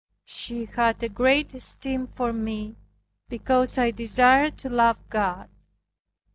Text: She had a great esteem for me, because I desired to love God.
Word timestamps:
She 0.25 0.65
had 0.65 1.03
a 1.03 1.09
great 1.09 1.53
esteem 1.53 2.07
for 2.07 2.33
me, 2.33 2.75
because 3.29 3.77
I 3.77 3.91
desired 3.91 4.57
to 4.57 4.67
love 4.69 4.97
God. 5.11 5.47